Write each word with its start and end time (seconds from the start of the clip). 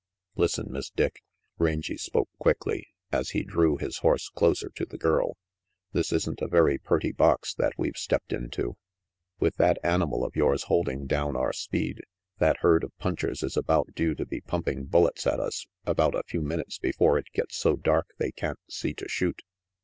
"Listen, 0.35 0.71
Miss 0.71 0.89
Dick," 0.89 1.21
Rangy 1.59 1.95
spoke 1.95 2.29
quickly, 2.39 2.87
as 3.11 3.29
he 3.37 3.43
drew 3.43 3.77
his 3.77 3.99
horse 3.99 4.29
closer 4.29 4.69
to 4.69 4.83
the 4.83 4.97
girl. 4.97 5.37
"This 5.91 6.11
isn't 6.11 6.41
a 6.41 6.47
very 6.47 6.79
purty 6.79 7.11
box 7.11 7.53
that 7.53 7.73
we've 7.77 7.95
stepped 7.97 8.33
into. 8.33 8.77
With 9.39 9.57
that 9.57 9.77
animal 9.83 10.25
of 10.25 10.35
yours 10.35 10.63
holding 10.63 11.05
down 11.05 11.35
cur 11.35 11.53
speed, 11.53 12.01
that 12.39 12.57
herd 12.61 12.83
of 12.83 12.97
punchers 12.97 13.43
is 13.43 13.55
about 13.55 13.93
due 13.93 14.15
to 14.15 14.25
be 14.25 14.41
pumping 14.41 14.85
bullets 14.85 15.27
at 15.27 15.39
us 15.39 15.67
about 15.85 16.15
a 16.15 16.23
few 16.25 16.41
minutes 16.41 16.79
before 16.79 17.19
it 17.19 17.27
gets 17.31 17.55
so 17.55 17.75
dark 17.75 18.07
they 18.17 18.31
can't 18.31 18.57
see 18.71 18.95
to 18.95 19.07
shoot. 19.07 19.43